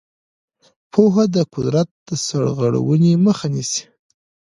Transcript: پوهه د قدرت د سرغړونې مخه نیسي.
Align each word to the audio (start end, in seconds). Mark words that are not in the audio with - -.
پوهه 0.91 1.25
د 1.35 1.37
قدرت 1.53 1.89
د 2.07 2.09
سرغړونې 2.25 3.11
مخه 3.25 3.47
نیسي. 3.53 3.83